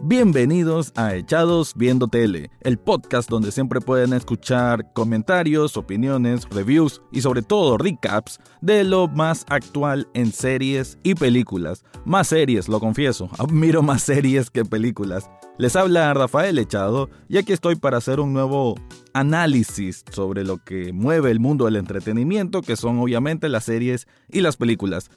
Bienvenidos 0.00 0.92
a 0.94 1.16
Echados 1.16 1.72
Viendo 1.74 2.06
Tele, 2.06 2.52
el 2.60 2.78
podcast 2.78 3.28
donde 3.28 3.50
siempre 3.50 3.80
pueden 3.80 4.12
escuchar 4.12 4.92
comentarios, 4.92 5.76
opiniones, 5.76 6.48
reviews 6.50 7.02
y 7.10 7.20
sobre 7.20 7.42
todo 7.42 7.76
recaps 7.78 8.38
de 8.60 8.84
lo 8.84 9.08
más 9.08 9.44
actual 9.48 10.06
en 10.14 10.30
series 10.30 11.00
y 11.02 11.16
películas. 11.16 11.84
Más 12.04 12.28
series, 12.28 12.68
lo 12.68 12.78
confieso, 12.78 13.28
admiro 13.38 13.82
más 13.82 14.04
series 14.04 14.50
que 14.50 14.64
películas. 14.64 15.28
Les 15.58 15.74
habla 15.74 16.14
Rafael 16.14 16.60
Echado 16.60 17.10
y 17.28 17.38
aquí 17.38 17.52
estoy 17.52 17.74
para 17.74 17.96
hacer 17.96 18.20
un 18.20 18.32
nuevo 18.32 18.76
análisis 19.14 20.04
sobre 20.12 20.44
lo 20.44 20.58
que 20.58 20.92
mueve 20.92 21.32
el 21.32 21.40
mundo 21.40 21.64
del 21.64 21.74
entretenimiento, 21.74 22.62
que 22.62 22.76
son 22.76 23.00
obviamente 23.00 23.48
las 23.48 23.64
series 23.64 24.06
y 24.28 24.42
las 24.42 24.56
películas. 24.56 25.10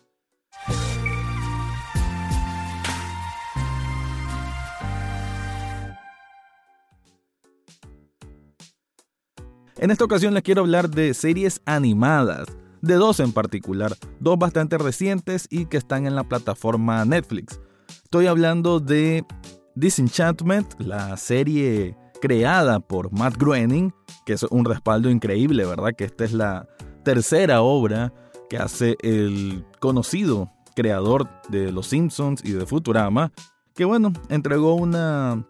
En 9.82 9.90
esta 9.90 10.06
ocasión 10.06 10.36
les 10.36 10.44
quiero 10.44 10.62
hablar 10.62 10.92
de 10.92 11.16
series 11.16 11.60
animadas, 11.66 12.46
de 12.84 12.94
dos 12.94 13.20
en 13.20 13.34
particular, 13.34 13.96
dos 14.20 14.38
bastante 14.38 14.78
recientes 14.78 15.48
y 15.50 15.66
que 15.66 15.78
están 15.78 16.06
en 16.06 16.14
la 16.14 16.24
plataforma 16.24 17.04
Netflix. 17.04 17.60
Estoy 18.04 18.28
hablando 18.28 18.80
de 18.80 19.26
Disenchantment, 19.74 20.80
la 20.80 21.18
serie 21.18 21.98
creada 22.22 22.80
por 22.80 23.12
Matt 23.12 23.38
Groening, 23.38 23.92
que 24.24 24.34
es 24.34 24.44
un 24.44 24.66
respaldo 24.66 25.10
increíble, 25.10 25.66
¿verdad? 25.66 25.96
Que 25.98 26.04
esta 26.04 26.26
es 26.26 26.34
la 26.34 26.70
tercera 27.04 27.64
obra 27.64 28.14
que 28.52 28.58
hace 28.58 28.98
el 29.02 29.66
conocido 29.80 30.52
creador 30.76 31.28
de 31.50 31.72
Los 31.72 31.88
Simpsons 31.88 32.46
y 32.46 32.52
de 32.52 32.68
Futurama, 32.68 33.32
que 33.74 33.86
bueno, 33.86 34.14
entregó 34.30 34.76
una 34.76 35.44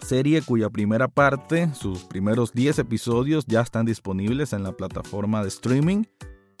serie 0.00 0.42
cuya 0.42 0.70
primera 0.70 1.08
parte, 1.08 1.72
sus 1.74 2.04
primeros 2.04 2.52
10 2.52 2.80
episodios 2.80 3.44
ya 3.46 3.60
están 3.60 3.86
disponibles 3.86 4.52
en 4.52 4.62
la 4.62 4.72
plataforma 4.72 5.42
de 5.42 5.48
streaming. 5.48 6.04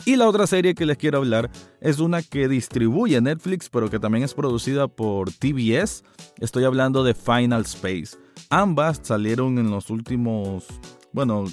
Y 0.06 0.16
la 0.16 0.28
otra 0.28 0.46
serie 0.46 0.74
que 0.74 0.84
les 0.84 0.98
quiero 0.98 1.18
hablar 1.18 1.50
es 1.80 1.98
una 1.98 2.22
que 2.22 2.46
distribuye 2.48 3.20
Netflix, 3.20 3.70
pero 3.70 3.88
que 3.88 3.98
también 3.98 4.24
es 4.24 4.34
producida 4.34 4.86
por 4.86 5.30
TBS. 5.30 6.04
Estoy 6.40 6.64
hablando 6.64 7.04
de 7.04 7.14
Final 7.14 7.62
Space. 7.62 8.16
Ambas 8.50 9.00
salieron 9.02 9.58
en 9.58 9.70
los 9.70 9.88
últimos, 9.88 10.66
bueno, 11.12 11.44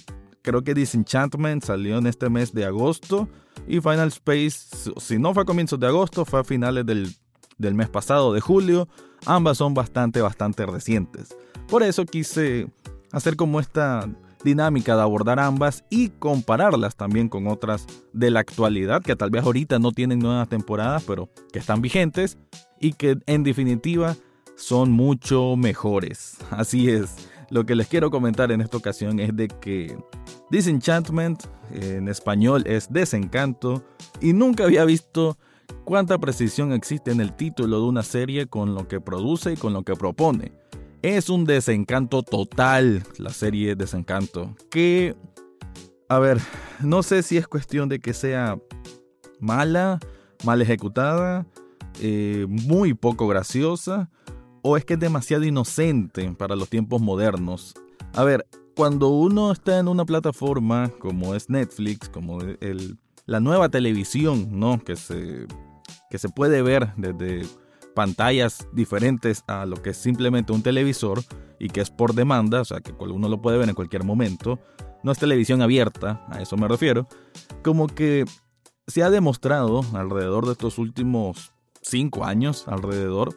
creo 0.41 0.63
que 0.63 0.73
Disenchantment 0.73 1.63
salió 1.63 1.97
en 1.97 2.07
este 2.07 2.29
mes 2.29 2.53
de 2.53 2.65
agosto 2.65 3.29
y 3.67 3.79
Final 3.79 4.09
Space, 4.09 4.91
si 4.97 5.17
no 5.17 5.33
fue 5.33 5.43
a 5.43 5.45
comienzos 5.45 5.79
de 5.79 5.87
agosto, 5.87 6.25
fue 6.25 6.41
a 6.41 6.43
finales 6.43 6.85
del, 6.85 7.15
del 7.57 7.73
mes 7.73 7.89
pasado, 7.89 8.33
de 8.33 8.41
julio. 8.41 8.87
Ambas 9.25 9.57
son 9.57 9.73
bastante, 9.73 10.21
bastante 10.21 10.65
recientes. 10.65 11.35
Por 11.67 11.83
eso 11.83 12.05
quise 12.05 12.67
hacer 13.11 13.35
como 13.35 13.59
esta 13.59 14.09
dinámica 14.43 14.95
de 14.95 15.01
abordar 15.01 15.39
ambas 15.39 15.83
y 15.89 16.09
compararlas 16.09 16.95
también 16.95 17.29
con 17.29 17.47
otras 17.47 17.85
de 18.13 18.31
la 18.31 18.39
actualidad 18.39 19.03
que 19.03 19.15
tal 19.15 19.29
vez 19.29 19.43
ahorita 19.43 19.79
no 19.79 19.91
tienen 19.91 20.19
nuevas 20.19 20.49
temporadas, 20.49 21.03
pero 21.05 21.29
que 21.51 21.59
están 21.59 21.81
vigentes 21.81 22.37
y 22.79 22.93
que 22.93 23.17
en 23.27 23.43
definitiva 23.43 24.15
son 24.55 24.91
mucho 24.91 25.55
mejores. 25.55 26.37
Así 26.51 26.89
es, 26.89 27.15
lo 27.49 27.65
que 27.65 27.75
les 27.75 27.87
quiero 27.87 28.09
comentar 28.11 28.51
en 28.51 28.61
esta 28.61 28.77
ocasión 28.77 29.19
es 29.19 29.35
de 29.35 29.47
que 29.47 29.97
Disenchantment 30.49 31.43
en 31.71 32.07
español 32.07 32.63
es 32.65 32.91
desencanto 32.91 33.83
y 34.19 34.33
nunca 34.33 34.63
había 34.63 34.83
visto 34.85 35.37
cuánta 35.85 36.17
precisión 36.17 36.73
existe 36.73 37.11
en 37.11 37.21
el 37.21 37.35
título 37.35 37.79
de 37.79 37.85
una 37.87 38.03
serie 38.03 38.47
con 38.47 38.75
lo 38.75 38.87
que 38.87 39.01
produce 39.01 39.53
y 39.53 39.57
con 39.57 39.73
lo 39.73 39.83
que 39.83 39.95
propone. 39.95 40.53
Es 41.01 41.29
un 41.29 41.45
desencanto 41.45 42.21
total 42.23 43.03
la 43.17 43.31
serie 43.31 43.75
Desencanto. 43.75 44.55
Que, 44.69 45.15
a 46.09 46.19
ver, 46.19 46.39
no 46.81 47.01
sé 47.03 47.23
si 47.23 47.37
es 47.37 47.47
cuestión 47.47 47.89
de 47.89 47.99
que 47.99 48.13
sea 48.13 48.59
mala, 49.39 49.99
mal 50.43 50.61
ejecutada, 50.61 51.45
eh, 51.99 52.45
muy 52.47 52.93
poco 52.93 53.27
graciosa, 53.27 54.09
o 54.61 54.77
es 54.77 54.85
que 54.85 54.93
es 54.93 54.99
demasiado 54.99 55.43
inocente 55.43 56.31
para 56.37 56.55
los 56.55 56.69
tiempos 56.69 57.01
modernos. 57.01 57.73
A 58.13 58.23
ver, 58.23 58.45
cuando 58.75 59.09
uno 59.09 59.51
está 59.51 59.79
en 59.79 59.87
una 59.87 60.05
plataforma 60.05 60.89
como 60.99 61.35
es 61.35 61.49
Netflix, 61.49 62.09
como 62.09 62.41
el, 62.41 62.97
la 63.31 63.39
nueva 63.39 63.69
televisión, 63.69 64.59
¿no? 64.59 64.83
Que 64.83 64.97
se, 64.97 65.47
que 66.09 66.17
se 66.17 66.27
puede 66.27 66.61
ver 66.61 66.93
desde 66.97 67.47
pantallas 67.95 68.67
diferentes 68.73 69.45
a 69.47 69.65
lo 69.65 69.81
que 69.81 69.91
es 69.91 69.97
simplemente 69.97 70.51
un 70.51 70.61
televisor 70.61 71.23
y 71.57 71.69
que 71.69 71.79
es 71.79 71.89
por 71.89 72.13
demanda, 72.13 72.59
o 72.59 72.65
sea 72.65 72.81
que 72.81 72.91
uno 72.91 73.29
lo 73.29 73.41
puede 73.41 73.57
ver 73.57 73.69
en 73.69 73.75
cualquier 73.75 74.03
momento, 74.03 74.59
no 75.01 75.13
es 75.13 75.17
televisión 75.17 75.61
abierta, 75.61 76.25
a 76.27 76.41
eso 76.41 76.57
me 76.57 76.67
refiero, 76.67 77.07
como 77.63 77.87
que 77.87 78.25
se 78.85 79.01
ha 79.01 79.09
demostrado 79.09 79.79
alrededor 79.93 80.45
de 80.45 80.51
estos 80.51 80.77
últimos 80.77 81.53
cinco 81.81 82.25
años, 82.25 82.67
alrededor, 82.67 83.33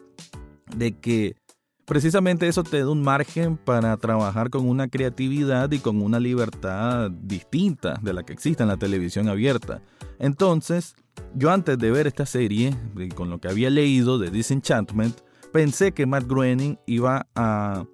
de 0.75 0.99
que 0.99 1.37
precisamente 1.85 2.47
eso 2.47 2.63
te 2.63 2.79
da 2.79 2.89
un 2.89 3.03
margen 3.03 3.57
para 3.57 3.95
trabajar 3.97 4.49
con 4.49 4.67
una 4.67 4.87
creatividad 4.87 5.71
y 5.71 5.79
con 5.79 6.01
una 6.01 6.19
libertad 6.19 7.11
distinta 7.11 7.99
de 8.01 8.13
la 8.13 8.23
que 8.23 8.33
existe 8.33 8.63
en 8.63 8.69
la 8.69 8.77
televisión 8.77 9.29
abierta. 9.29 9.81
Entonces, 10.19 10.95
yo 11.35 11.51
antes 11.51 11.77
de 11.77 11.91
ver 11.91 12.07
esta 12.07 12.25
serie, 12.25 12.75
con 13.15 13.29
lo 13.29 13.39
que 13.39 13.47
había 13.47 13.69
leído 13.69 14.17
de 14.17 14.31
Disenchantment, 14.31 15.19
pensé 15.53 15.91
que 15.91 16.05
Matt 16.05 16.27
Groening 16.27 16.77
iba 16.85 17.27
a 17.35 17.85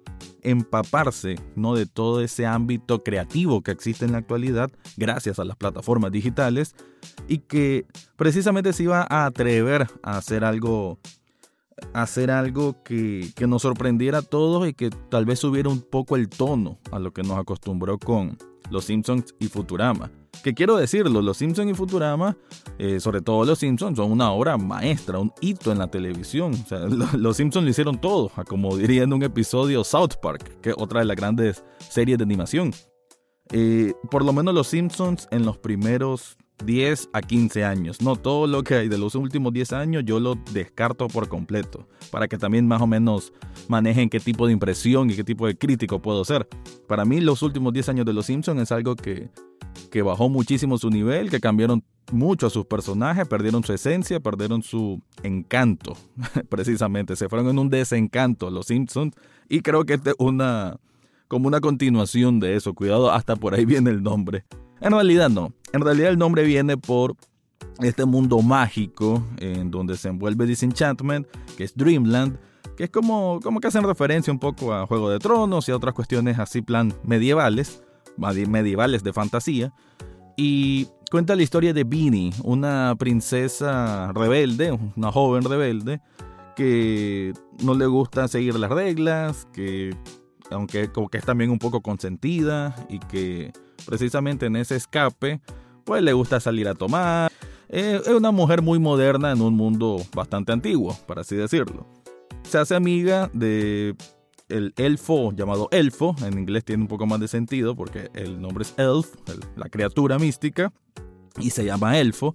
empaparse 0.42 1.36
¿no? 1.54 1.74
de 1.74 1.86
todo 1.86 2.20
ese 2.20 2.46
ámbito 2.46 3.02
creativo 3.02 3.62
que 3.62 3.70
existe 3.70 4.04
en 4.04 4.12
la 4.12 4.18
actualidad 4.18 4.70
gracias 4.96 5.38
a 5.38 5.44
las 5.44 5.56
plataformas 5.56 6.10
digitales 6.10 6.74
y 7.28 7.38
que 7.38 7.86
precisamente 8.16 8.72
se 8.72 8.84
iba 8.84 9.06
a 9.08 9.26
atrever 9.26 9.86
a 10.02 10.16
hacer 10.16 10.44
algo 10.44 10.98
hacer 11.92 12.30
algo 12.30 12.82
que, 12.82 13.30
que 13.34 13.46
nos 13.46 13.62
sorprendiera 13.62 14.18
a 14.18 14.22
todos 14.22 14.68
y 14.68 14.74
que 14.74 14.90
tal 14.90 15.24
vez 15.24 15.38
subiera 15.38 15.68
un 15.68 15.80
poco 15.80 16.16
el 16.16 16.28
tono 16.28 16.78
a 16.90 16.98
lo 16.98 17.12
que 17.12 17.22
nos 17.22 17.38
acostumbró 17.38 17.98
con 17.98 18.38
Los 18.70 18.84
Simpsons 18.84 19.34
y 19.38 19.48
Futurama 19.48 20.10
que 20.42 20.54
quiero 20.54 20.76
decirlo, 20.76 21.22
Los 21.22 21.38
Simpsons 21.38 21.70
y 21.70 21.74
Futurama, 21.74 22.36
eh, 22.78 23.00
sobre 23.00 23.20
todo 23.20 23.44
Los 23.44 23.60
Simpsons, 23.60 23.96
son 23.96 24.10
una 24.10 24.32
obra 24.32 24.56
maestra, 24.56 25.18
un 25.18 25.32
hito 25.40 25.72
en 25.72 25.78
la 25.78 25.88
televisión. 25.88 26.52
Los 27.16 27.36
Simpsons 27.36 27.64
lo 27.64 27.70
hicieron 27.70 28.00
todo, 28.00 28.30
como 28.48 28.76
diría 28.76 29.04
en 29.04 29.12
un 29.12 29.22
episodio 29.22 29.84
South 29.84 30.14
Park, 30.20 30.60
que 30.60 30.70
es 30.70 30.76
otra 30.78 31.00
de 31.00 31.06
las 31.06 31.16
grandes 31.16 31.64
series 31.78 32.18
de 32.18 32.24
animación. 32.24 32.72
Eh, 33.50 33.92
por 34.10 34.24
lo 34.24 34.32
menos 34.32 34.54
Los 34.54 34.68
Simpsons 34.68 35.28
en 35.30 35.44
los 35.44 35.58
primeros 35.58 36.36
10 36.64 37.10
a 37.12 37.22
15 37.22 37.64
años. 37.64 38.00
No 38.00 38.16
todo 38.16 38.46
lo 38.46 38.62
que 38.62 38.74
hay 38.74 38.88
de 38.88 38.98
los 38.98 39.14
últimos 39.14 39.52
10 39.52 39.72
años 39.72 40.04
yo 40.04 40.20
lo 40.20 40.36
descarto 40.52 41.08
por 41.08 41.28
completo, 41.28 41.88
para 42.10 42.28
que 42.28 42.38
también 42.38 42.66
más 42.66 42.80
o 42.82 42.86
menos 42.86 43.32
manejen 43.68 44.08
qué 44.08 44.20
tipo 44.20 44.46
de 44.46 44.52
impresión 44.52 45.10
y 45.10 45.14
qué 45.14 45.24
tipo 45.24 45.46
de 45.46 45.56
crítico 45.56 46.00
puedo 46.00 46.24
ser. 46.24 46.48
Para 46.86 47.04
mí 47.04 47.20
los 47.20 47.42
últimos 47.42 47.72
10 47.72 47.88
años 47.90 48.06
de 48.06 48.12
Los 48.12 48.26
Simpsons 48.26 48.60
es 48.60 48.72
algo 48.72 48.96
que 48.96 49.30
que 49.90 50.02
bajó 50.02 50.28
muchísimo 50.28 50.78
su 50.78 50.90
nivel, 50.90 51.30
que 51.30 51.38
cambiaron 51.38 51.84
mucho 52.10 52.46
a 52.46 52.50
sus 52.50 52.66
personajes, 52.66 53.28
perdieron 53.28 53.62
su 53.62 53.72
esencia, 53.72 54.20
perdieron 54.20 54.62
su 54.62 55.02
encanto, 55.22 55.96
precisamente. 56.48 57.14
Se 57.14 57.28
fueron 57.28 57.48
en 57.48 57.58
un 57.58 57.68
desencanto 57.68 58.50
los 58.50 58.66
Simpsons 58.66 59.14
y 59.48 59.60
creo 59.60 59.84
que 59.84 59.94
este 59.94 60.10
es 60.10 60.16
una, 60.18 60.78
como 61.28 61.46
una 61.46 61.60
continuación 61.60 62.40
de 62.40 62.56
eso. 62.56 62.74
Cuidado, 62.74 63.12
hasta 63.12 63.36
por 63.36 63.54
ahí 63.54 63.64
viene 63.64 63.90
el 63.90 64.02
nombre. 64.02 64.44
En 64.82 64.92
realidad 64.92 65.30
no. 65.30 65.52
En 65.72 65.80
realidad 65.80 66.10
el 66.10 66.18
nombre 66.18 66.42
viene 66.44 66.76
por 66.76 67.14
este 67.80 68.04
mundo 68.04 68.42
mágico 68.42 69.24
en 69.38 69.70
donde 69.70 69.96
se 69.96 70.08
envuelve 70.08 70.44
Disenchantment, 70.44 71.26
que 71.56 71.64
es 71.64 71.74
Dreamland, 71.74 72.36
que 72.76 72.84
es 72.84 72.90
como, 72.90 73.40
como 73.42 73.60
que 73.60 73.68
hacen 73.68 73.84
referencia 73.84 74.32
un 74.32 74.38
poco 74.38 74.74
a 74.74 74.86
Juego 74.86 75.08
de 75.08 75.18
Tronos 75.18 75.68
y 75.68 75.72
a 75.72 75.76
otras 75.76 75.94
cuestiones 75.94 76.38
así 76.38 76.62
plan 76.62 76.92
medievales 77.04 77.82
medievales 78.16 79.02
de 79.02 79.12
fantasía. 79.12 79.72
Y 80.36 80.88
cuenta 81.10 81.36
la 81.36 81.42
historia 81.42 81.72
de 81.72 81.84
Beanie, 81.84 82.32
una 82.42 82.94
princesa 82.98 84.12
rebelde, 84.12 84.78
una 84.96 85.12
joven 85.12 85.44
rebelde, 85.44 86.00
que 86.56 87.32
no 87.62 87.74
le 87.74 87.86
gusta 87.86 88.28
seguir 88.28 88.58
las 88.58 88.70
reglas, 88.70 89.46
que 89.52 89.94
aunque 90.50 90.90
como 90.90 91.08
que 91.08 91.18
es 91.18 91.24
también 91.24 91.50
un 91.50 91.58
poco 91.58 91.80
consentida 91.80 92.74
y 92.88 92.98
que 92.98 93.52
precisamente 93.86 94.46
en 94.46 94.56
ese 94.56 94.76
escape, 94.76 95.40
pues 95.84 96.02
le 96.02 96.12
gusta 96.12 96.40
salir 96.40 96.68
a 96.68 96.74
tomar. 96.74 97.30
es 97.68 98.06
una 98.08 98.30
mujer 98.30 98.62
muy 98.62 98.78
moderna 98.78 99.32
en 99.32 99.40
un 99.40 99.54
mundo 99.54 100.00
bastante 100.14 100.52
antiguo, 100.52 100.96
por 101.06 101.18
así 101.18 101.36
decirlo. 101.36 101.86
se 102.42 102.58
hace 102.58 102.74
amiga 102.74 103.30
de 103.32 103.94
el 104.48 104.74
elfo 104.76 105.32
llamado 105.32 105.68
Elfo, 105.70 106.14
en 106.22 106.38
inglés 106.38 106.64
tiene 106.64 106.82
un 106.82 106.88
poco 106.88 107.06
más 107.06 107.20
de 107.20 107.28
sentido 107.28 107.74
porque 107.74 108.10
el 108.14 108.40
nombre 108.40 108.62
es 108.62 108.74
Elf, 108.76 109.14
la 109.56 109.68
criatura 109.68 110.18
mística, 110.18 110.72
y 111.38 111.50
se 111.50 111.64
llama 111.64 111.98
Elfo. 111.98 112.34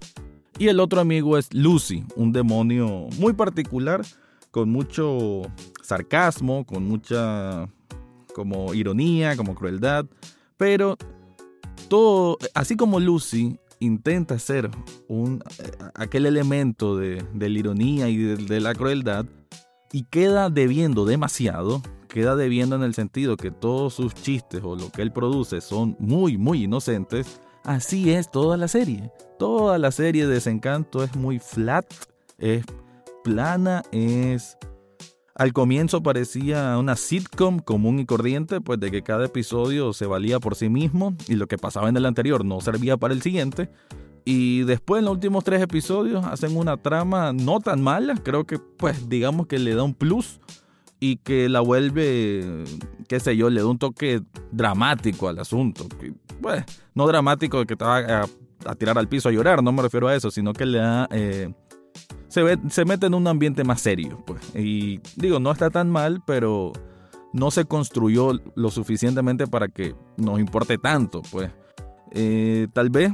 Y 0.58 0.70
el 0.70 0.80
otro 0.80 1.00
amigo 1.00 1.38
es 1.38 1.54
Lucy, 1.54 2.04
un 2.16 2.32
demonio 2.32 3.08
muy 3.20 3.34
particular, 3.34 4.02
con 4.50 4.70
mucho 4.70 5.44
sarcasmo, 5.84 6.66
con 6.66 6.88
mucha 6.88 7.70
como 8.34 8.74
ironía, 8.74 9.38
como 9.38 9.54
crueldad, 9.54 10.06
pero 10.58 10.98
todo, 11.88 12.38
así 12.54 12.76
como 12.76 13.00
Lucy 13.00 13.58
intenta 13.80 14.40
ser 14.40 14.70
un, 15.08 15.44
eh, 15.60 15.72
aquel 15.96 16.26
elemento 16.26 16.98
de, 16.98 17.24
la 17.34 17.48
ironía 17.48 18.10
y 18.10 18.18
de 18.18 18.60
la 18.60 18.74
crueldad, 18.74 19.26
y 19.92 20.04
queda 20.04 20.50
debiendo 20.50 21.06
demasiado, 21.06 21.82
queda 22.08 22.36
debiendo 22.36 22.76
en 22.76 22.84
el 22.84 22.94
sentido 22.94 23.38
que 23.38 23.52
todos 23.52 23.94
sus 23.94 24.14
chistes 24.14 24.62
o 24.64 24.76
lo 24.76 24.92
que 24.92 25.02
él 25.02 25.12
produce 25.12 25.62
son 25.62 25.96
muy, 26.00 26.38
muy 26.38 26.64
inocentes, 26.64 27.40
así 27.64 28.12
es 28.12 28.30
toda 28.32 28.58
la 28.58 28.68
serie. 28.68 29.12
Toda 29.40 29.78
la 29.78 29.92
serie 29.92 30.26
de 30.26 30.34
Desencanto 30.34 31.04
es 31.04 31.16
muy 31.16 31.40
flat, 31.40 31.86
es 32.38 32.66
plana, 33.24 33.84
es... 33.92 34.58
Al 35.38 35.54
comienzo 35.54 36.02
parecía 36.02 36.76
una 36.80 36.96
sitcom 36.96 37.60
común 37.60 38.00
y 38.00 38.08
corriente, 38.08 38.60
pues 38.60 38.80
de 38.80 38.90
que 38.90 39.04
cada 39.04 39.26
episodio 39.26 39.94
se 39.94 40.08
valía 40.08 40.40
por 40.40 40.56
sí 40.56 40.68
mismo 40.68 41.16
y 41.28 41.36
lo 41.36 41.46
que 41.46 41.60
pasaba 41.60 41.90
en 41.90 41.96
el 41.96 42.08
anterior 42.08 42.44
no 42.44 42.60
servía 42.60 42.98
para 42.98 43.14
el 43.14 43.22
siguiente. 43.22 43.70
Y 44.26 44.64
después 44.64 45.00
en 45.00 45.06
los 45.06 45.14
últimos 45.14 45.44
tres 45.44 45.62
episodios 45.62 46.26
hacen 46.26 46.58
una 46.58 46.78
trama 46.78 47.34
no 47.34 47.60
tan 47.60 47.84
mala, 47.84 48.16
creo 48.16 48.46
que 48.46 48.58
pues 48.58 49.10
digamos 49.10 49.46
que 49.46 49.60
le 49.60 49.76
da 49.76 49.84
un 49.84 49.94
plus 49.94 50.40
y 51.00 51.18
que 51.18 51.50
la 51.50 51.60
vuelve, 51.60 52.64
qué 53.08 53.20
sé 53.20 53.38
yo, 53.38 53.52
le 53.52 53.62
da 53.62 53.68
un 53.68 53.78
toque 53.78 54.24
dramático 54.52 55.30
al 55.30 55.38
asunto. 55.38 55.86
Pues, 56.42 56.66
no 56.96 57.06
dramático 57.06 57.60
de 57.60 57.68
que 57.68 57.76
te 57.76 57.86
va 57.86 58.24
a, 58.66 58.76
tirar 58.76 58.98
al 58.98 59.08
piso 59.08 59.30
a 59.30 59.32
llorar, 59.32 59.62
no 59.62 59.72
me 59.72 59.84
refiero 59.84 60.08
a 60.08 60.16
eso, 60.16 60.32
sino 60.32 60.52
que 60.54 60.66
le 60.66 60.80
da... 60.80 61.08
Eh, 61.12 61.54
se, 62.70 62.86
mete 62.86 63.08
en 63.08 63.14
un 63.14 63.28
ambiente 63.28 63.64
más 63.64 63.82
serio, 63.82 64.24
pues. 64.26 64.42
Y 64.56 65.00
digo, 65.16 65.40
no 65.40 65.52
está 65.52 65.70
tan 65.70 65.90
mal, 65.90 66.22
pero 66.26 66.74
no 67.34 67.52
se 67.52 67.66
construyó 67.66 68.32
lo 68.56 68.72
suficientemente 68.72 69.48
para 69.48 69.68
que 69.68 69.96
nos 70.18 70.40
importe 70.40 70.78
tanto, 70.78 71.22
pues. 71.32 71.52
Eh, 72.12 72.68
tal 72.74 72.90
vez 72.90 73.12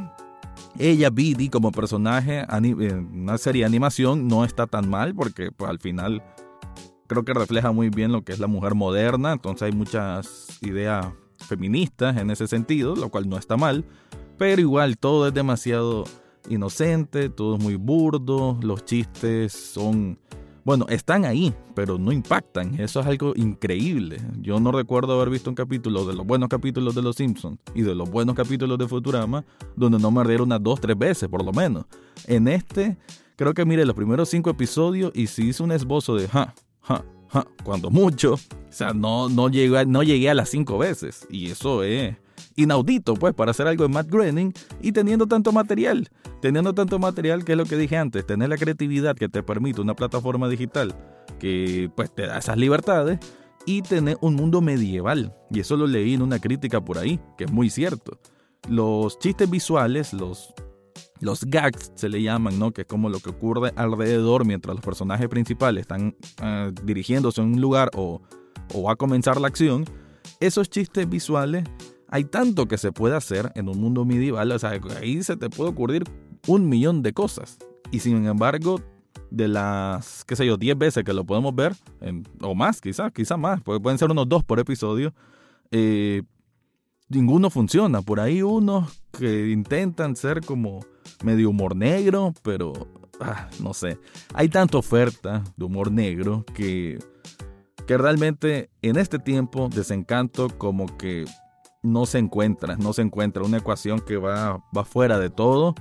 ella, 0.78 1.10
Biddy, 1.10 1.50
como 1.50 1.72
personaje 1.72 2.46
en 2.50 3.22
una 3.22 3.38
serie 3.38 3.62
de 3.62 3.68
animación, 3.68 4.28
no 4.28 4.44
está 4.44 4.68
tan 4.68 4.90
mal, 4.90 5.14
porque 5.14 5.52
pues, 5.52 5.70
al 5.70 5.80
final 5.80 6.24
creo 7.08 7.24
que 7.24 7.34
refleja 7.34 7.72
muy 7.72 7.90
bien 7.90 8.12
lo 8.12 8.24
que 8.24 8.34
es 8.34 8.40
la 8.40 8.48
mujer 8.48 8.76
moderna, 8.76 9.34
entonces 9.34 9.64
hay 9.64 9.72
muchas 9.72 10.58
ideas 10.62 11.08
feministas 11.38 12.18
en 12.18 12.32
ese 12.32 12.48
sentido, 12.48 12.96
lo 12.96 13.10
cual 13.10 13.30
no 13.30 13.38
está 13.38 13.58
mal, 13.58 13.86
pero 14.38 14.62
igual 14.62 14.98
todo 14.98 15.28
es 15.28 15.34
demasiado 15.34 16.06
inocente, 16.50 17.30
todo 17.30 17.56
es 17.58 17.64
muy 17.64 17.76
burdo, 17.76 18.58
los 18.62 18.86
chistes 18.86 19.54
son, 19.54 20.20
bueno, 20.64 20.86
están 20.90 21.26
ahí, 21.26 21.54
pero 21.76 21.98
no 21.98 22.12
impactan, 22.12 22.80
eso 22.80 23.00
es 23.00 23.06
algo 23.06 23.34
increíble. 23.36 24.22
Yo 24.42 24.60
no 24.60 24.72
recuerdo 24.72 25.14
haber 25.14 25.30
visto 25.30 25.50
un 25.50 25.56
capítulo 25.56 26.06
de 26.06 26.14
los 26.14 26.26
buenos 26.26 26.50
capítulos 26.50 26.96
de 26.96 27.02
Los 27.02 27.16
Simpsons 27.16 27.60
y 27.74 27.82
de 27.82 27.96
los 27.96 28.10
buenos 28.10 28.36
capítulos 28.36 28.78
de 28.78 28.88
Futurama 28.88 29.46
donde 29.76 30.00
no 30.00 30.12
me 30.12 30.24
rieron 30.24 30.48
unas 30.48 30.64
dos, 30.64 30.80
tres 30.80 30.98
veces 30.98 31.30
por 31.30 31.44
lo 31.44 31.52
menos. 31.52 31.86
En 32.28 32.48
este, 32.48 32.98
creo 33.36 33.54
que 33.54 33.66
mire 33.66 33.86
los 33.86 33.96
primeros 33.96 34.30
cinco 34.30 34.50
episodios 34.50 35.12
y 35.16 35.28
si 35.28 35.50
hizo 35.50 35.64
un 35.64 35.72
esbozo 35.72 36.16
de, 36.16 36.28
ja, 36.28 36.54
cuando 37.64 37.90
mucho. 37.90 38.34
O 38.34 38.76
sea, 38.76 38.94
no, 38.94 39.30
no, 39.30 39.50
llegué, 39.50 39.86
no 39.86 40.04
llegué 40.04 40.30
a 40.30 40.34
las 40.34 40.50
cinco 40.50 40.78
veces. 40.78 41.28
Y 41.30 41.52
eso 41.52 41.84
es 41.84 42.16
inaudito, 42.56 43.16
pues, 43.16 43.34
para 43.34 43.52
hacer 43.52 43.68
algo 43.68 43.84
de 43.84 43.90
Matt 43.90 44.10
Groening 44.10 44.54
y 44.82 44.92
teniendo 44.92 45.28
tanto 45.28 45.52
material. 45.52 46.10
Teniendo 46.42 46.74
tanto 46.74 47.00
material, 47.00 47.46
que 47.46 47.54
es 47.54 47.58
lo 47.58 47.66
que 47.66 47.78
dije 47.78 47.98
antes, 47.98 48.26
tener 48.26 48.50
la 48.50 48.58
creatividad 48.58 49.16
que 49.16 49.30
te 49.30 49.44
permite 49.44 49.82
una 49.82 49.96
plataforma 49.96 50.50
digital 50.50 50.96
que, 51.40 51.90
pues, 51.96 52.14
te 52.14 52.28
da 52.28 52.38
esas 52.38 52.58
libertades 52.58 53.20
y 53.66 53.82
tener 53.82 54.18
un 54.22 54.36
mundo 54.36 54.62
medieval. 54.62 55.36
Y 55.50 55.60
eso 55.60 55.78
lo 55.78 55.88
leí 55.88 56.14
en 56.14 56.22
una 56.22 56.40
crítica 56.40 56.84
por 56.84 56.98
ahí, 56.98 57.20
que 57.38 57.46
es 57.46 57.52
muy 57.52 57.70
cierto. 57.70 58.20
Los 58.68 59.20
chistes 59.20 59.50
visuales, 59.50 60.14
los 60.14 60.54
los 61.24 61.46
gags 61.46 61.92
se 61.96 62.10
le 62.10 62.22
llaman, 62.22 62.60
¿no? 62.60 62.72
Que 62.72 62.82
es 62.82 62.88
como 62.88 63.10
lo 63.10 63.20
que 63.20 63.30
ocurre 63.30 63.72
alrededor 63.78 64.46
mientras 64.46 64.76
los 64.76 64.84
personajes 64.84 65.30
principales 65.30 65.82
están 65.82 66.16
ah, 66.40 66.70
dirigiéndose 66.84 67.40
a 67.40 67.46
un 67.46 67.62
lugar 67.62 67.90
o, 67.96 68.22
o 68.74 68.90
a 68.92 68.98
comenzar 68.98 69.40
la 69.40 69.48
acción. 69.48 69.86
Esos 70.42 70.70
chistes 70.70 71.10
visuales, 71.10 71.64
hay 72.14 72.26
tanto 72.26 72.68
que 72.68 72.78
se 72.78 72.92
puede 72.92 73.16
hacer 73.16 73.52
en 73.56 73.68
un 73.68 73.82
mundo 73.82 74.06
medieval, 74.06 74.52
o 74.52 74.60
sea, 74.60 74.80
ahí 75.02 75.24
se 75.24 75.36
te 75.36 75.50
puede 75.50 75.72
ocurrir 75.72 76.04
un 76.46 76.70
millón 76.70 77.02
de 77.02 77.12
cosas. 77.12 77.58
Y 77.90 78.02
sin 78.02 78.28
embargo, 78.28 78.80
de 79.32 79.48
las, 79.48 80.24
qué 80.24 80.36
sé 80.36 80.46
yo, 80.46 80.56
10 80.56 80.78
veces 80.78 81.04
que 81.04 81.12
lo 81.12 81.24
podemos 81.24 81.56
ver, 81.56 81.74
o 82.40 82.54
más, 82.54 82.82
quizás, 82.82 83.12
quizás 83.12 83.40
más, 83.40 83.64
pueden 83.64 83.98
ser 83.98 84.12
unos 84.12 84.30
dos 84.30 84.44
por 84.44 84.60
episodio, 84.60 85.12
eh, 85.72 86.22
ninguno 87.10 87.50
funciona. 87.50 88.04
Por 88.04 88.20
ahí 88.20 88.44
unos 88.44 89.02
que 89.18 89.50
intentan 89.50 90.16
ser 90.16 90.42
como 90.42 90.82
medio 91.24 91.50
humor 91.50 91.76
negro, 91.76 92.36
pero 92.44 92.74
ah, 93.22 93.50
no 93.60 93.74
sé. 93.74 93.98
Hay 94.36 94.50
tanta 94.50 94.78
oferta 94.78 95.44
de 95.58 95.66
humor 95.66 95.92
negro 95.92 96.46
que, 96.54 97.00
que 97.88 97.98
realmente 97.98 98.70
en 98.84 98.98
este 98.98 99.18
tiempo 99.18 99.68
desencanto 99.74 100.50
como 100.60 100.96
que 100.96 101.26
no 101.84 102.06
se 102.06 102.18
encuentra, 102.18 102.76
no 102.78 102.94
se 102.94 103.02
encuentra 103.02 103.44
una 103.44 103.58
ecuación 103.58 104.00
que 104.00 104.18
va, 104.18 104.64
va 104.76 104.86
fuera 104.86 105.20
de 105.20 105.30
todo. 105.30 105.76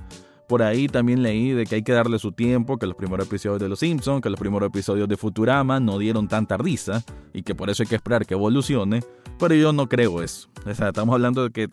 Por 0.47 0.61
ahí 0.61 0.87
también 0.87 1.23
leí 1.23 1.51
de 1.51 1.65
que 1.65 1.75
hay 1.75 1.83
que 1.83 1.93
darle 1.93 2.19
su 2.19 2.33
tiempo, 2.33 2.77
que 2.77 2.85
los 2.85 2.95
primeros 2.95 3.25
episodios 3.25 3.59
de 3.59 3.69
Los 3.69 3.79
Simpsons, 3.79 4.21
que 4.21 4.29
los 4.29 4.39
primeros 4.39 4.67
episodios 4.67 5.07
de 5.07 5.17
Futurama 5.17 5.79
no 5.79 5.97
dieron 5.97 6.27
tanta 6.27 6.57
risa 6.57 7.03
y 7.33 7.43
que 7.43 7.55
por 7.55 7.69
eso 7.69 7.83
hay 7.83 7.87
que 7.87 7.95
esperar 7.95 8.25
que 8.25 8.33
evolucione. 8.33 9.01
Pero 9.39 9.55
yo 9.55 9.71
no 9.71 9.87
creo 9.87 10.21
eso. 10.21 10.49
O 10.65 10.73
sea, 10.73 10.89
estamos 10.89 11.13
hablando 11.13 11.43
de 11.43 11.51
que 11.51 11.69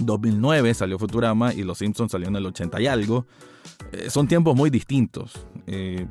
2009 0.00 0.74
salió 0.74 0.98
Futurama 0.98 1.54
y 1.54 1.62
Los 1.62 1.78
Simpsons 1.78 2.12
salió 2.12 2.28
en 2.28 2.36
el 2.36 2.46
80 2.46 2.80
y 2.80 2.86
algo. 2.88 3.26
Eh, 3.92 4.10
son 4.10 4.26
tiempos 4.26 4.56
muy 4.56 4.68
distintos. 4.68 5.46
Eh, 5.66 6.06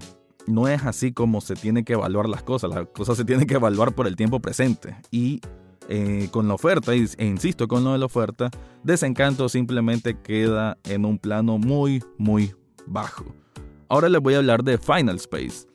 no 0.48 0.68
es 0.68 0.84
así 0.86 1.12
como 1.12 1.42
se 1.42 1.56
tiene 1.56 1.84
que 1.84 1.94
evaluar 1.94 2.30
las 2.30 2.44
cosas. 2.44 2.70
Las 2.70 2.88
cosas 2.88 3.18
se 3.18 3.26
tienen 3.26 3.48
que 3.48 3.56
evaluar 3.56 3.94
por 3.94 4.08
el 4.08 4.16
tiempo 4.16 4.40
presente. 4.40 4.96
Y 5.12 5.42
eh, 5.89 6.30
con 6.32 6.48
la 6.48 6.54
oferta, 6.54 6.94
e 6.94 7.25
insisto 7.25 7.68
con 7.68 7.84
lo 7.84 7.94
de 7.94 8.00
la 8.00 8.06
oferta, 8.06 8.50
Desencanto 8.84 9.50
simplemente 9.50 10.20
queda 10.22 10.77
en 10.84 11.06
un 11.06 11.18
plano 11.18 11.58
muy, 11.58 12.04
muy 12.18 12.54
bajo. 12.86 13.25
Ahora 13.88 14.10
les 14.10 14.22
voy 14.22 14.34
a 14.34 14.38
hablar 14.38 14.63
de 14.63 14.77
Final 14.77 15.18
Space. 15.18 15.68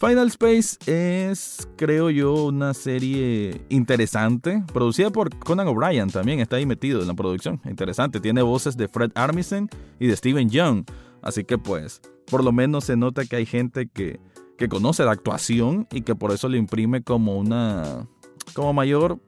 Final 0.00 0.28
Space 0.28 0.78
es, 0.86 1.68
creo 1.76 2.10
yo, 2.10 2.46
una 2.46 2.74
serie 2.74 3.64
interesante, 3.68 4.64
producida 4.72 5.10
por 5.10 5.38
Conan 5.38 5.68
O'Brien, 5.68 6.10
también 6.10 6.40
está 6.40 6.56
ahí 6.56 6.66
metido 6.66 7.00
en 7.00 7.06
la 7.06 7.14
producción. 7.14 7.60
Interesante, 7.64 8.18
tiene 8.18 8.42
voces 8.42 8.76
de 8.76 8.88
Fred 8.88 9.12
Armisen 9.14 9.68
y 10.00 10.08
de 10.08 10.16
Steven 10.16 10.50
Young, 10.50 10.84
así 11.22 11.44
que 11.44 11.56
pues, 11.56 12.00
por 12.26 12.42
lo 12.42 12.50
menos 12.50 12.84
se 12.84 12.96
nota 12.96 13.24
que 13.24 13.36
hay 13.36 13.46
gente 13.46 13.86
que, 13.86 14.18
que 14.58 14.68
conoce 14.68 15.04
la 15.04 15.12
actuación 15.12 15.86
y 15.92 16.00
que 16.02 16.16
por 16.16 16.32
eso 16.32 16.48
le 16.48 16.58
imprime 16.58 17.04
como 17.04 17.38
una, 17.38 18.08
como 18.54 18.72
mayor 18.72 19.20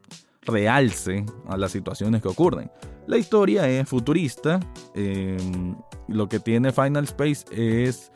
realce 0.47 1.25
a 1.49 1.57
las 1.57 1.73
situaciones 1.73 2.23
que 2.23 2.29
ocurren. 2.29 2.71
La 3.07 3.19
historia 3.19 3.69
es 3.69 3.89
futurista, 3.89 4.61
em, 4.95 5.75
lo 6.09 6.29
que 6.29 6.41
tiene 6.41 6.73
Final 6.73 7.05
Space 7.05 7.45
es 7.51 8.11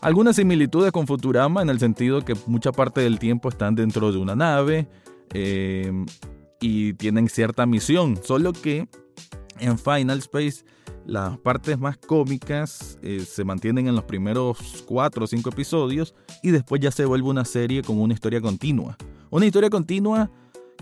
algunas 0.00 0.36
similitudes 0.36 0.92
con 0.92 1.06
Futurama 1.06 1.62
en 1.62 1.70
el 1.70 1.78
sentido 1.78 2.24
que 2.24 2.34
mucha 2.46 2.72
parte 2.72 3.00
del 3.00 3.18
tiempo 3.18 3.48
están 3.48 3.74
dentro 3.74 4.12
de 4.12 4.18
una 4.18 4.34
nave 4.34 4.88
em, 5.32 6.06
y 6.60 6.94
tienen 6.94 7.28
cierta 7.28 7.66
misión, 7.66 8.18
solo 8.22 8.52
que 8.52 8.88
en 9.58 9.78
Final 9.78 10.18
Space 10.18 10.64
las 11.06 11.38
partes 11.38 11.78
más 11.78 11.98
cómicas 11.98 12.98
eh, 13.02 13.20
se 13.20 13.44
mantienen 13.44 13.88
en 13.88 13.94
los 13.94 14.04
primeros 14.04 14.84
4 14.86 15.24
o 15.24 15.26
5 15.26 15.50
episodios 15.50 16.14
y 16.42 16.50
después 16.50 16.80
ya 16.80 16.90
se 16.90 17.04
vuelve 17.04 17.28
una 17.28 17.44
serie 17.44 17.82
con 17.82 18.00
una 18.00 18.14
historia 18.14 18.40
continua. 18.40 18.96
Una 19.30 19.46
historia 19.46 19.68
continua 19.68 20.30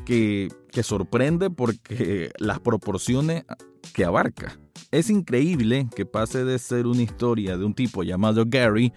que, 0.05 0.51
sorprende 0.83 1.51
porque 1.51 2.31
las 2.39 2.61
proporciones 2.61 3.45
que 3.93 4.05
abarca. 4.05 4.59
Es 4.91 5.11
increíble 5.11 5.89
que 5.95 6.05
pase 6.05 6.45
de 6.45 6.59
ser 6.59 6.87
una 6.87 7.03
historia 7.03 7.57
de 7.57 7.65
un 7.65 7.75
tipo 7.75 8.03
llamado 8.03 8.45
Gary, 8.47 8.93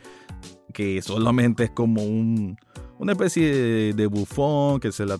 que 0.73 1.01
solamente 1.01 1.65
es 1.65 1.71
como 1.71 2.03
un, 2.03 2.57
una 2.99 3.13
especie 3.13 3.93
de, 3.93 4.07
bufón 4.07 4.79
que 4.79 4.91
se 4.91 5.05
la 5.05 5.17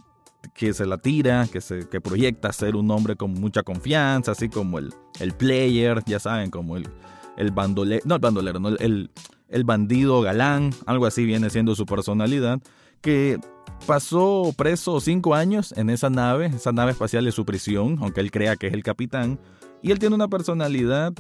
que 0.53 0.73
se 0.73 0.85
la 0.85 0.99
tira, 0.99 1.47
que, 1.51 1.59
se, 1.59 1.89
que 1.89 1.99
proyecta 1.99 2.53
ser 2.53 2.75
un 2.75 2.91
hombre 2.91 3.15
con 3.15 3.33
mucha 3.33 3.63
confianza, 3.63 4.33
así 4.33 4.47
como 4.47 4.77
el, 4.77 4.93
el 5.19 5.33
player, 5.33 6.03
ya 6.05 6.19
saben, 6.19 6.51
como 6.51 6.77
el, 6.77 6.87
el 7.35 7.51
bandolero, 7.51 8.03
no 8.05 8.15
el 8.15 8.21
bandolero, 8.21 8.59
no, 8.59 8.69
el, 8.69 9.09
el 9.49 9.63
bandido 9.63 10.21
galán, 10.21 10.69
algo 10.85 11.07
así 11.07 11.25
viene 11.25 11.49
siendo 11.49 11.75
su 11.75 11.85
personalidad, 11.85 12.61
que 13.01 13.39
pasó 13.85 14.53
preso 14.57 14.99
cinco 14.99 15.35
años 15.35 15.73
en 15.77 15.89
esa 15.89 16.09
nave, 16.09 16.47
esa 16.47 16.71
nave 16.71 16.91
espacial 16.91 17.25
de 17.25 17.31
su 17.31 17.45
prisión, 17.45 17.97
aunque 18.01 18.21
él 18.21 18.31
crea 18.31 18.55
que 18.55 18.67
es 18.67 18.73
el 18.73 18.83
capitán, 18.83 19.39
y 19.81 19.91
él 19.91 19.99
tiene 19.99 20.15
una 20.15 20.27
personalidad 20.27 21.13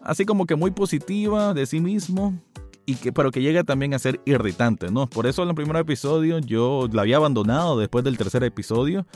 así 0.00 0.24
como 0.24 0.46
que 0.46 0.54
muy 0.54 0.70
positiva 0.70 1.54
de 1.54 1.66
sí 1.66 1.80
mismo, 1.80 2.38
y 2.86 2.96
que, 2.96 3.12
pero 3.12 3.30
que 3.30 3.40
llega 3.40 3.64
también 3.64 3.94
a 3.94 3.98
ser 3.98 4.20
irritante, 4.26 4.90
¿no? 4.90 5.06
Por 5.06 5.26
eso 5.26 5.42
en 5.42 5.48
el 5.48 5.54
primer 5.54 5.76
episodio 5.76 6.38
yo 6.38 6.88
la 6.92 7.02
había 7.02 7.16
abandonado 7.16 7.78
después 7.78 8.04
del 8.04 8.18
tercer 8.18 8.44
episodio, 8.44 9.06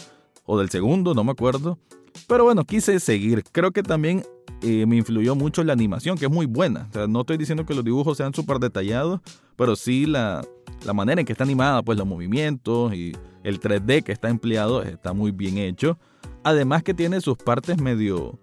o 0.45 0.59
del 0.59 0.71
segundo, 0.71 1.14
no 1.14 1.25
me 1.25 1.33
acuerdo. 1.33 1.78
Pero 2.26 2.45
bueno, 2.45 2.64
quise 2.64 2.99
seguir. 3.00 3.45
Creo 3.52 3.71
que 3.71 3.83
también 3.83 4.25
eh, 4.62 4.87
me 4.87 4.97
influyó 4.97 5.35
mucho 5.35 5.62
la 5.62 5.75
animación, 5.75 6.17
que 6.17 6.25
es 6.25 6.31
muy 6.31 6.47
buena. 6.47 6.88
O 6.88 6.93
sea, 6.93 7.07
no 7.07 7.21
estoy 7.21 7.37
diciendo 7.37 7.67
que 7.67 7.75
los 7.75 7.85
dibujos 7.85 8.17
sean 8.17 8.33
súper 8.33 8.59
detallados, 8.59 9.21
pero 9.57 9.76
sí 9.76 10.07
la, 10.07 10.43
la 10.85 10.92
manera 10.92 11.20
en 11.20 11.26
que 11.26 11.32
está 11.32 11.44
animada, 11.44 11.82
pues 11.82 11.99
los 11.99 12.06
movimientos 12.06 12.94
y 12.94 13.12
el 13.42 13.61
3D 13.61 14.02
que 14.02 14.12
está 14.12 14.28
empleado 14.28 14.82
está 14.82 15.12
muy 15.12 15.32
bien 15.32 15.58
hecho. 15.58 15.99
Además 16.44 16.82
que 16.82 16.94
tiene 16.94 17.20
sus 17.20 17.37
partes 17.37 17.80
medio 17.80 18.38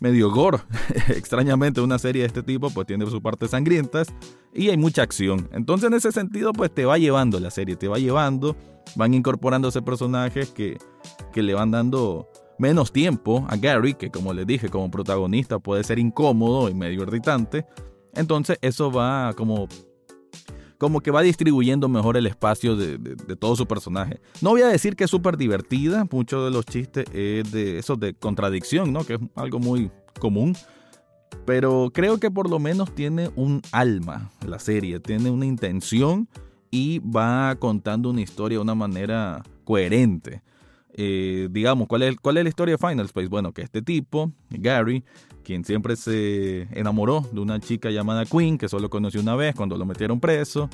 medio 0.00 0.30
gore. 0.30 0.58
Extrañamente 1.08 1.80
una 1.80 1.98
serie 1.98 2.22
de 2.22 2.28
este 2.28 2.42
tipo 2.42 2.70
pues 2.70 2.86
tiene 2.86 3.06
sus 3.06 3.20
partes 3.20 3.50
sangrientas 3.50 4.08
y 4.52 4.68
hay 4.70 4.76
mucha 4.76 5.02
acción. 5.02 5.48
Entonces 5.52 5.88
en 5.88 5.94
ese 5.94 6.10
sentido 6.10 6.52
pues 6.52 6.72
te 6.74 6.84
va 6.84 6.98
llevando 6.98 7.38
la 7.38 7.50
serie, 7.50 7.76
te 7.76 7.88
va 7.88 7.98
llevando, 7.98 8.56
van 8.96 9.14
incorporándose 9.14 9.82
personajes 9.82 10.50
que, 10.50 10.78
que 11.32 11.42
le 11.42 11.54
van 11.54 11.70
dando 11.70 12.28
menos 12.58 12.92
tiempo 12.92 13.46
a 13.48 13.56
Gary, 13.56 13.94
que 13.94 14.10
como 14.10 14.32
les 14.34 14.46
dije 14.46 14.68
como 14.68 14.90
protagonista 14.90 15.58
puede 15.58 15.84
ser 15.84 15.98
incómodo 15.98 16.68
y 16.68 16.74
medio 16.74 17.02
irritante. 17.02 17.66
Entonces 18.14 18.58
eso 18.62 18.90
va 18.90 19.32
como 19.34 19.68
como 20.80 21.02
que 21.02 21.10
va 21.10 21.20
distribuyendo 21.20 21.90
mejor 21.90 22.16
el 22.16 22.26
espacio 22.26 22.74
de, 22.74 22.96
todo 23.36 23.54
su 23.54 23.66
personaje. 23.66 24.18
No 24.40 24.50
voy 24.50 24.62
a 24.62 24.68
decir 24.68 24.96
que 24.96 25.04
es 25.04 25.10
súper 25.10 25.36
divertida, 25.36 26.06
muchos 26.10 26.42
de 26.42 26.50
los 26.50 26.64
chistes 26.64 27.04
es 27.12 27.52
de 27.52 27.78
eso 27.78 27.96
de 27.96 28.14
contradicción, 28.14 28.90
¿no? 28.90 29.04
Que 29.04 29.14
es 29.14 29.20
algo 29.34 29.58
muy 29.58 29.90
común. 30.18 30.56
Pero 31.44 31.90
creo 31.92 32.18
que 32.18 32.30
por 32.30 32.48
lo 32.48 32.58
menos 32.58 32.94
tiene 32.94 33.30
un 33.36 33.60
alma 33.72 34.30
la 34.46 34.58
serie, 34.58 35.00
tiene 35.00 35.28
una 35.28 35.44
intención 35.44 36.28
y 36.70 37.00
va 37.00 37.54
contando 37.56 38.08
una 38.08 38.22
historia 38.22 38.56
de 38.56 38.62
una 38.62 38.74
manera 38.74 39.42
coherente. 39.64 40.42
Eh, 40.94 41.48
digamos, 41.50 41.88
¿cuál 41.88 42.04
es, 42.04 42.16
¿cuál 42.16 42.38
es 42.38 42.44
la 42.44 42.48
historia 42.48 42.76
de 42.76 42.88
Final 42.88 43.04
Space? 43.04 43.28
Bueno, 43.28 43.52
que 43.52 43.60
este 43.60 43.82
tipo, 43.82 44.32
Gary, 44.48 45.04
quien 45.50 45.64
siempre 45.64 45.96
se 45.96 46.68
enamoró 46.78 47.26
de 47.32 47.40
una 47.40 47.58
chica 47.58 47.90
llamada 47.90 48.24
Queen, 48.24 48.56
que 48.56 48.68
solo 48.68 48.88
conoció 48.88 49.20
una 49.20 49.34
vez 49.34 49.56
cuando 49.56 49.76
lo 49.76 49.84
metieron 49.84 50.20
preso. 50.20 50.70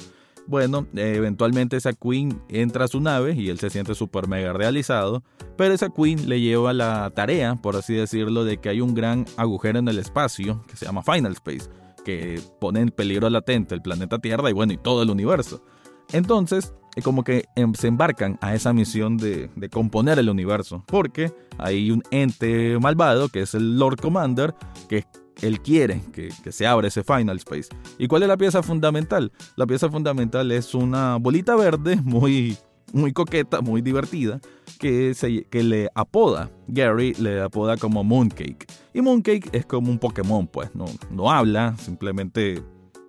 Bueno, 0.47 0.87
eventualmente 0.95 1.78
esa 1.78 1.95
Queen 1.95 2.42
entra 2.50 2.85
a 2.85 2.88
su 2.88 3.00
nave 3.00 3.33
y 3.35 3.49
él 3.49 3.59
se 3.59 3.71
siente 3.71 3.95
súper 3.95 4.28
mega 4.28 4.52
realizado, 4.52 5.23
pero 5.56 5.73
esa 5.73 5.88
Queen 5.88 6.28
le 6.28 6.42
lleva 6.42 6.75
la 6.75 7.11
tarea, 7.14 7.56
por 7.56 7.75
así 7.75 7.95
decirlo, 7.95 8.45
de 8.45 8.59
que 8.59 8.68
hay 8.68 8.83
un 8.83 8.92
gran 8.92 9.25
agujero 9.38 9.78
en 9.78 9.88
el 9.88 9.99
espacio 9.99 10.62
que 10.68 10.76
se 10.76 10.85
llama 10.85 11.02
Final 11.02 11.33
Space, 11.33 11.71
que 12.04 12.38
pone 12.61 12.80
en 12.80 12.90
peligro 12.90 13.30
latente 13.30 13.75
el 13.75 13.80
planeta 13.80 14.18
Tierra 14.18 14.50
y 14.50 14.52
bueno, 14.52 14.75
y 14.75 14.76
todo 14.76 15.02
el 15.02 15.09
universo. 15.09 15.64
Entonces, 16.12 16.72
como 17.02 17.25
que 17.25 17.44
em, 17.56 17.75
se 17.75 17.88
embarcan 17.88 18.38
a 18.40 18.54
esa 18.54 18.72
misión 18.72 19.16
de, 19.16 19.50
componer 19.70 20.18
el 20.18 20.30
universo, 20.30 20.82
porque 20.86 21.32
hay 21.58 21.90
un 21.90 22.02
ente 22.10 22.78
malvado 22.78 23.28
que 23.28 23.42
es 23.42 23.54
el 23.54 23.78
Lord 23.78 24.00
Commander, 24.00 24.54
que 24.88 25.04
él 25.42 25.60
quiere 25.60 26.00
que, 26.12 26.30
se 26.50 26.66
abra 26.66 26.88
ese 26.88 27.04
Final 27.04 27.36
Space. 27.36 27.68
¿Y 27.98 28.08
cuál 28.08 28.22
es 28.22 28.28
la 28.28 28.36
pieza 28.36 28.62
fundamental? 28.62 29.32
La 29.56 29.66
pieza 29.66 29.90
fundamental 29.90 30.50
es 30.52 30.75
una 30.75 31.16
bolita 31.16 31.56
verde 31.56 31.96
muy, 32.02 32.56
muy 32.92 33.12
coqueta, 33.12 33.60
muy 33.60 33.82
divertida, 33.82 34.40
que, 34.78 35.12
se, 35.12 35.44
que 35.44 35.62
le 35.62 35.90
apoda, 35.94 36.50
Gary 36.68 37.12
le 37.14 37.42
apoda 37.42 37.76
como 37.76 38.04
Mooncake. 38.04 38.66
Y 38.94 39.02
Mooncake 39.02 39.50
es 39.52 39.66
como 39.66 39.90
un 39.90 39.98
Pokémon, 39.98 40.46
pues, 40.46 40.75
no, 40.75 40.86
no 41.10 41.30
habla, 41.30 41.76
simplemente 41.76 42.62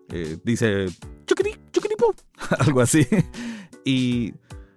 eh, 0.10 0.38
dice 0.44 0.88
algo 2.60 2.82
así. 2.82 3.06
Y 3.86 4.34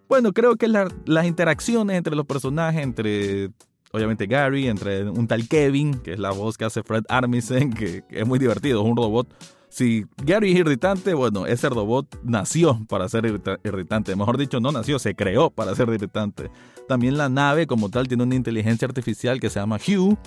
bueno, 0.09 0.33
creo 0.33 0.57
que 0.57 0.69
las 0.69 1.27
interacciones 1.27 1.97
entre 1.97 2.17
los 2.17 2.27
personajes, 2.27 2.83
entre 2.83 3.51
obviamente 3.93 4.27
Gary, 4.27 4.69
entre 4.69 5.09
un 5.09 5.27
tal 5.27 5.49
Kevin, 5.49 5.95
que 6.01 6.13
es 6.13 6.19
la 6.19 6.31
voz 6.31 6.57
que 6.57 6.65
hace 6.65 6.83
Fred 6.83 7.05
Armisen, 7.09 7.73
que, 7.73 8.05
es 8.09 8.27
muy 8.27 8.39
divertido, 8.39 8.83
es 8.83 8.89
un 8.89 8.97
robot. 8.97 9.29
Si 9.69 10.05
Gary 10.25 10.53
es 10.53 10.59
irritante, 10.59 11.15
bueno, 11.15 11.47
ese 11.47 11.69
robot 11.69 12.19
nació 12.25 12.81
para 12.89 13.09
ser 13.09 13.41
irritante. 13.63 14.17
Mejor 14.17 14.37
dicho, 14.37 14.59
no 14.59 14.73
nació, 14.73 14.99
se 14.99 15.15
creó 15.15 15.51
para 15.51 15.75
ser 15.77 15.89
irritante. 15.91 16.51
También 16.89 17.17
la 17.17 17.29
nave 17.29 17.69
como 17.69 17.89
tal 17.89 18.09
tiene 18.09 18.25
una 18.25 18.35
inteligencia 18.35 18.87
artificial 18.87 19.39
que 19.39 19.49
se 19.49 19.61
llama 19.61 19.77
Hugh. 19.77 20.19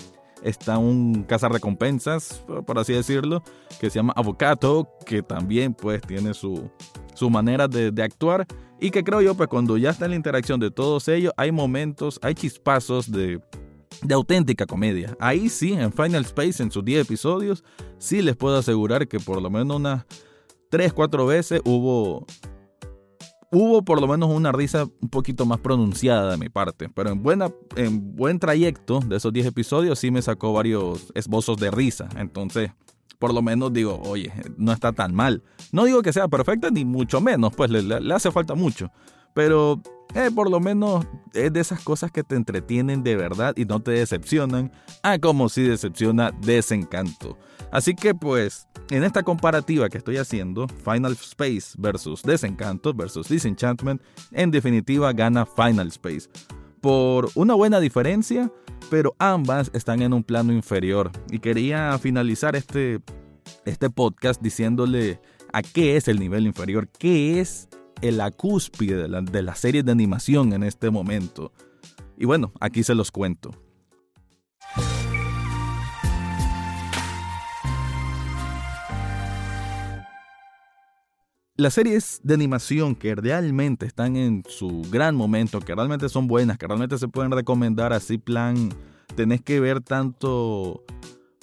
Está 0.44 0.78
un 0.78 1.24
cazarrecompensas, 1.24 2.44
por 2.66 2.78
así 2.78 2.94
decirlo, 2.94 3.42
que 3.80 3.90
se 3.90 4.00
llama 4.00 4.14
Avocado, 4.16 4.90
que 5.06 5.24
también 5.24 5.74
pues 5.74 6.02
tiene 6.02 6.34
su, 6.34 6.70
su 7.14 7.30
manera 7.30 7.68
de, 7.68 7.92
actuar 8.04 8.46
y 8.80 8.92
que 8.92 9.04
creo 9.04 9.22
yo, 9.22 9.36
pues 9.36 9.48
cuando 9.48 9.78
ya 9.78 9.92
está 9.92 10.06
en 10.06 10.12
la 10.12 10.18
interacción 10.18 10.60
de 10.60 10.70
todos 10.70 11.08
ellos, 11.08 11.32
hay 11.38 11.52
momentos, 11.52 12.20
hay 12.22 12.34
chispazos 12.34 13.10
de, 13.10 13.40
de 14.02 14.14
auténtica 14.14 14.66
comedia. 14.66 15.16
Ahí 15.20 15.48
sí, 15.48 15.74
en 15.74 15.94
Final 15.94 16.24
Space, 16.24 16.62
en 16.62 16.72
sus 16.72 16.84
10 16.84 17.06
episodios, 17.06 17.64
sí 17.98 18.22
les 18.22 18.36
puedo 18.36 18.58
asegurar 18.58 19.08
que 19.08 19.20
por 19.20 19.42
lo 19.42 19.50
menos 19.50 19.78
unas 19.78 20.06
3, 20.70 20.92
4 20.92 21.26
veces 21.26 21.62
hubo, 21.64 22.26
hubo 23.54 23.84
por 23.84 24.02
lo 24.02 24.08
menos 24.08 24.30
una 24.30 24.52
risa 24.52 24.88
un 25.00 25.10
poquito 25.10 25.46
más 25.46 25.60
pronunciada 25.60 26.32
de 26.32 26.38
mi 26.38 26.50
parte. 26.50 26.90
Pero 26.90 27.12
en, 27.12 27.22
buena, 27.22 27.52
en 27.76 28.16
buen 28.16 28.40
trayecto 28.40 29.00
de 29.00 29.18
esos 29.18 29.32
10 29.32 29.48
episodios 29.48 30.00
sí 30.00 30.12
me 30.12 30.22
sacó 30.22 30.52
varios 30.54 31.12
esbozos 31.14 31.58
de 31.58 31.70
risa. 31.72 32.10
Entonces, 32.18 32.72
por 33.20 33.34
lo 33.34 33.42
menos 33.42 33.72
digo, 33.72 34.02
oye, 34.04 34.34
no 34.58 34.74
está 34.74 34.92
tan 34.92 35.14
mal. 35.14 35.44
No 35.72 35.86
digo 35.86 36.02
que 36.02 36.12
sea 36.12 36.28
perfecta, 36.28 36.72
ni 36.72 36.84
mucho 36.84 37.22
menos, 37.22 37.54
pues 37.56 37.70
le, 37.70 38.14
hace 38.14 38.32
falta 38.32 38.56
mucho. 38.56 38.92
Pero 39.34 39.82
eh, 40.16 40.30
por 40.34 40.50
lo 40.50 40.60
menos 40.60 41.06
es 41.34 41.54
de 41.54 41.60
esas 41.60 41.80
cosas 41.82 42.12
que 42.12 42.24
te 42.24 42.36
entretienen 42.36 43.04
de 43.04 43.16
verdad 43.16 43.54
y 43.56 43.66
no 43.66 43.82
te 43.82 43.92
decepcionan, 43.92 44.72
a 45.04 45.20
como 45.20 45.48
si 45.48 45.62
decepciona 45.62 46.32
Desencanto. 46.42 47.38
Así 47.72 47.96
que 47.96 48.14
pues, 48.14 48.68
en 48.90 49.04
esta 49.04 49.24
comparativa 49.24 49.90
que 49.90 49.98
estoy 49.98 50.18
haciendo, 50.18 50.68
Final 50.68 51.14
Space 51.14 51.76
versus 51.78 52.22
Desencanto 52.22 52.94
versus 52.94 53.30
Disenchantment, 53.30 54.02
en 54.32 54.52
definitiva 54.52 55.14
gana 55.14 55.46
Final 55.46 55.88
Space. 55.88 56.30
Por 56.82 57.30
una 57.36 57.54
buena 57.54 57.80
diferencia, 57.80 58.52
pero 58.90 59.16
ambas 59.20 59.72
están 59.74 60.02
en 60.02 60.14
un 60.14 60.24
plano 60.24 60.52
inferior. 60.52 61.12
Y 61.32 61.40
quería 61.40 61.98
finalizar 61.98 62.56
este, 62.56 63.00
este 63.66 63.90
podcast 63.90 64.42
diciéndole 64.42 65.20
a 65.54 65.62
qué 65.62 65.96
es 65.96 66.08
el 66.08 66.20
nivel 66.20 66.46
inferior, 66.46 66.90
qué 67.00 67.40
es 67.40 67.70
la 68.02 68.32
cúspide 68.32 68.98
de 68.98 69.08
la, 69.08 69.22
de 69.22 69.42
la 69.42 69.56
serie 69.56 69.84
de 69.84 69.92
animación 69.92 70.52
en 70.52 70.64
este 70.64 70.90
momento. 70.90 71.54
Y 72.18 72.26
bueno, 72.26 72.52
aquí 72.60 72.84
se 72.84 72.96
los 72.96 73.12
cuento. 73.12 73.52
Las 81.56 81.76
series 81.76 82.20
de 82.24 82.34
animación 82.34 82.96
que 82.96 83.14
realmente 83.14 83.86
están 83.86 84.16
en 84.16 84.42
su 84.50 84.82
gran 84.90 85.16
momento, 85.16 85.60
que 85.60 85.76
realmente 85.76 86.10
son 86.10 86.26
buenas, 86.26 86.58
que 86.58 86.66
realmente 86.66 86.98
se 86.98 87.08
pueden 87.08 87.32
recomendar 87.32 87.94
así 87.94 88.18
plan, 88.18 88.70
tenés 89.16 89.44
que 89.44 89.60
ver 89.60 89.80
tanto 89.80 90.84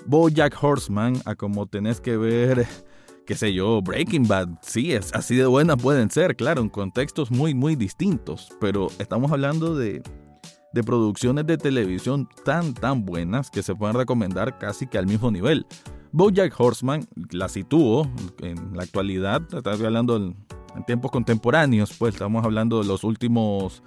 Bojack 0.06 0.60
Horseman 0.60 1.22
a 1.26 1.36
como 1.36 1.68
tenés 1.68 2.00
que 2.00 2.16
ver, 2.16 2.66
qué 3.24 3.36
sé 3.36 3.54
yo, 3.54 3.80
Breaking 3.82 4.26
Bad. 4.26 4.48
Sí, 4.62 4.92
es 4.92 5.14
así 5.14 5.36
de 5.36 5.46
buenas 5.46 5.80
pueden 5.80 6.10
ser, 6.10 6.34
claro, 6.34 6.60
en 6.60 6.70
contextos 6.70 7.30
muy, 7.30 7.54
muy 7.54 7.76
distintos, 7.76 8.48
pero 8.60 8.88
estamos 8.98 9.30
hablando 9.30 9.76
de, 9.76 10.02
de 10.72 10.82
producciones 10.82 11.46
de 11.46 11.56
televisión 11.56 12.28
tan, 12.44 12.74
tan 12.74 13.04
buenas 13.04 13.48
que 13.48 13.62
se 13.62 13.76
pueden 13.76 13.94
recomendar 13.94 14.58
casi 14.58 14.88
que 14.88 14.98
al 14.98 15.06
mismo 15.06 15.30
nivel. 15.30 15.66
Bojack 16.12 16.58
Horseman 16.58 17.06
la 17.30 17.48
sitúo 17.48 18.10
en 18.40 18.76
la 18.76 18.82
actualidad, 18.82 19.42
estamos 19.54 19.80
hablando 19.80 20.16
en, 20.16 20.34
tiempos 20.86 21.10
contemporáneos, 21.10 21.92
pues 21.98 22.14
estamos 22.14 22.44
hablando 22.44 22.80
de 22.80 22.86
los 22.86 23.04
últimos 23.04 23.82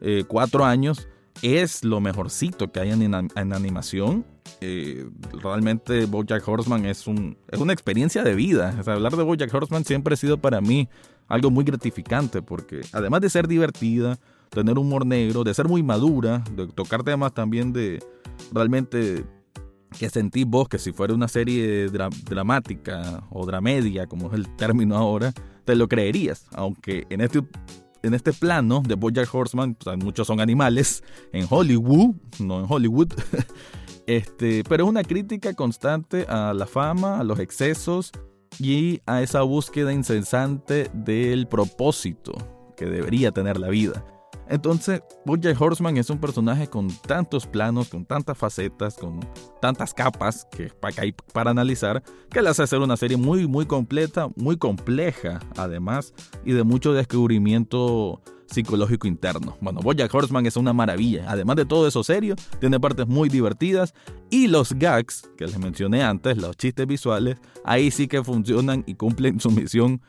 eh, 0.00 0.24
cuatro 0.26 0.64
años, 0.64 1.08
es 1.42 1.84
lo 1.84 2.00
mejorcito 2.00 2.70
que 2.72 2.80
hay 2.80 2.90
en, 2.90 3.14
animación. 3.52 4.24
Eh, 4.60 5.08
realmente 5.42 6.06
Bojack 6.06 6.46
Horseman 6.46 6.86
es, 6.86 7.06
un, 7.06 7.36
es 7.50 7.60
una 7.60 7.72
experiencia 7.72 8.22
de 8.22 8.34
vida. 8.34 8.74
hablar 8.86 9.16
de 9.16 9.22
Bojack 9.22 9.52
Horseman 9.52 9.84
siempre 9.84 10.14
ha 10.14 10.16
sido 10.16 10.38
para 10.38 10.60
mí 10.60 10.88
algo 11.28 11.50
muy 11.50 11.64
gratificante 11.64 12.42
porque 12.42 12.80
además 12.92 13.20
de 13.20 13.30
ser 13.30 13.48
divertida, 13.48 14.18
tener 14.50 14.78
humor 14.78 15.04
negro, 15.04 15.44
de 15.44 15.52
ser 15.52 15.68
muy 15.68 15.82
madura, 15.82 16.42
de 16.56 16.66
tocar 16.68 17.02
temas 17.02 17.34
también 17.34 17.72
de 17.72 18.02
realmente 18.52 19.24
que 19.98 20.10
sentís 20.10 20.46
vos 20.46 20.68
que 20.68 20.78
si 20.78 20.92
fuera 20.92 21.14
una 21.14 21.28
serie 21.28 21.88
dramática 21.88 23.24
o 23.30 23.46
dramedia, 23.46 24.06
como 24.06 24.28
es 24.28 24.34
el 24.34 24.54
término 24.56 24.96
ahora, 24.96 25.32
te 25.64 25.74
lo 25.74 25.88
creerías. 25.88 26.46
Aunque 26.52 27.06
en 27.10 27.20
este 27.20 27.42
en 28.02 28.12
este 28.12 28.34
plano 28.34 28.82
de 28.86 28.96
Bojack 28.96 29.34
Horseman, 29.34 29.76
muchos 29.98 30.26
son 30.26 30.38
animales 30.38 31.02
en 31.32 31.46
Hollywood, 31.48 32.14
no 32.38 32.60
en 32.60 32.66
Hollywood. 32.68 33.08
Este, 34.06 34.64
pero 34.68 34.84
es 34.84 34.90
una 34.90 35.02
crítica 35.02 35.54
constante 35.54 36.26
a 36.28 36.52
la 36.52 36.66
fama, 36.66 37.20
a 37.20 37.24
los 37.24 37.38
excesos 37.38 38.12
y 38.58 39.00
a 39.06 39.22
esa 39.22 39.40
búsqueda 39.40 39.94
incesante 39.94 40.90
del 40.92 41.46
propósito 41.48 42.34
que 42.76 42.84
debería 42.84 43.32
tener 43.32 43.58
la 43.58 43.70
vida. 43.70 44.04
Entonces, 44.48 45.02
Bojack 45.24 45.60
Horseman 45.60 45.96
es 45.96 46.10
un 46.10 46.18
personaje 46.18 46.68
con 46.68 46.88
tantos 46.88 47.46
planos, 47.46 47.88
con 47.88 48.04
tantas 48.04 48.36
facetas, 48.36 48.96
con 48.96 49.20
tantas 49.60 49.94
capas 49.94 50.46
que 50.50 50.70
hay 50.98 51.12
para 51.32 51.50
analizar, 51.50 52.02
que 52.30 52.42
le 52.42 52.50
hace 52.50 52.62
hacer 52.62 52.80
una 52.80 52.96
serie 52.96 53.16
muy, 53.16 53.46
muy 53.46 53.66
completa, 53.66 54.28
muy 54.36 54.56
compleja, 54.56 55.40
además, 55.56 56.12
y 56.44 56.52
de 56.52 56.62
mucho 56.62 56.92
descubrimiento 56.92 58.20
psicológico 58.46 59.08
interno. 59.08 59.56
Bueno, 59.60 59.80
Bojack 59.80 60.14
Horseman 60.14 60.46
es 60.46 60.56
una 60.56 60.72
maravilla. 60.72 61.24
Además 61.28 61.56
de 61.56 61.64
todo 61.64 61.88
eso 61.88 62.04
serio, 62.04 62.36
tiene 62.60 62.78
partes 62.78 63.06
muy 63.06 63.28
divertidas 63.28 63.94
y 64.30 64.48
los 64.48 64.74
gags 64.74 65.28
que 65.36 65.46
les 65.46 65.58
mencioné 65.58 66.02
antes, 66.02 66.36
los 66.36 66.56
chistes 66.56 66.86
visuales, 66.86 67.38
ahí 67.64 67.90
sí 67.90 68.06
que 68.06 68.22
funcionan 68.22 68.84
y 68.86 68.94
cumplen 68.94 69.40
su 69.40 69.50
misión 69.50 70.02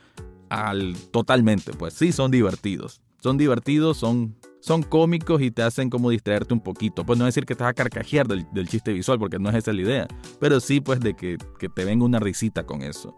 al 0.50 0.96
totalmente, 1.12 1.72
pues 1.74 1.94
sí 1.94 2.12
son 2.12 2.30
divertidos 2.30 3.02
son 3.22 3.38
divertidos, 3.38 3.98
son, 3.98 4.36
son 4.62 4.84
cómicos 4.84 5.42
y 5.42 5.52
te 5.52 5.64
hacen 5.64 5.90
como 5.90 6.10
distraerte 6.10 6.54
un 6.54 6.62
poquito. 6.62 7.06
Pues 7.06 7.18
no 7.20 7.26
decir 7.26 7.46
que 7.46 7.56
te 7.56 7.64
vas 7.64 7.72
a 7.72 7.74
carcajear 7.74 8.28
del, 8.28 8.68
chiste 8.68 8.94
visual, 8.94 9.20
porque 9.20 9.40
no 9.40 9.50
es 9.50 9.56
esa 9.56 9.74
la 9.74 9.82
idea, 9.82 10.08
pero 10.40 10.60
sí 10.60 10.82
pues 10.82 11.00
de 11.00 11.16
que, 11.16 11.38
que 11.60 11.70
te 11.70 11.86
venga 11.86 12.06
una 12.06 12.20
risita 12.20 12.66
con 12.66 12.82
eso. 12.82 13.16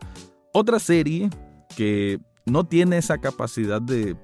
Otra 0.54 0.80
serie 0.80 1.30
que 1.76 2.20
no 2.46 2.66
tiene 2.66 2.98
esa 2.98 3.18
capacidad 3.18 3.82
de 3.82 4.16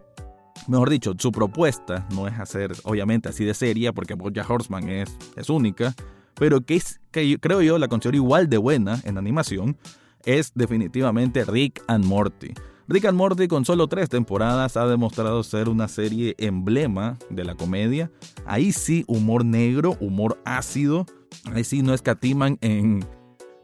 mejor 0.67 0.89
dicho, 0.89 1.13
su 1.17 1.31
propuesta 1.31 2.07
no 2.13 2.27
es 2.27 2.39
hacer, 2.39 2.71
obviamente, 2.83 3.29
así 3.29 3.45
de 3.45 3.53
seria, 3.53 3.93
porque 3.93 4.13
Bojack 4.13 4.49
Horseman 4.49 4.89
es, 4.89 5.15
es 5.35 5.49
única, 5.49 5.93
pero 6.35 6.61
que, 6.61 6.75
es, 6.75 7.01
que 7.11 7.37
creo 7.39 7.61
yo 7.61 7.77
la 7.77 7.87
considero 7.87 8.17
igual 8.17 8.49
de 8.49 8.57
buena 8.57 8.99
en 9.03 9.17
animación, 9.17 9.77
es 10.25 10.51
definitivamente 10.55 11.43
Rick 11.45 11.83
and 11.87 12.05
Morty. 12.05 12.53
Rick 12.93 13.05
and 13.05 13.17
Morty 13.17 13.47
con 13.47 13.65
solo 13.65 13.87
tres 13.87 14.07
temporadas 14.07 14.77
ha 14.77 14.85
demostrado 14.85 15.41
ser 15.41 15.67
una 15.67 15.87
serie 15.87 16.35
emblema 16.37 17.17
de 17.31 17.43
la 17.43 17.55
comedia. 17.55 18.11
Ahí 18.45 18.71
sí, 18.71 19.03
humor 19.07 19.43
negro, 19.43 19.97
humor 19.99 20.39
ácido. 20.45 21.07
Ahí 21.51 21.63
sí 21.63 21.81
no 21.81 21.95
escatiman 21.95 22.59
en, 22.61 23.03